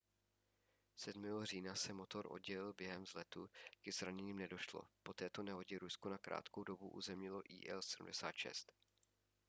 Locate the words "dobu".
6.63-6.89